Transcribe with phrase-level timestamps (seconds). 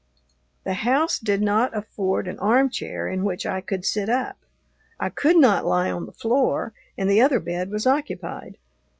[0.63, 4.35] The house did not afford an armchair in which I could sit up.
[4.99, 8.57] I could not lie on the floor, and the other bed was occupied.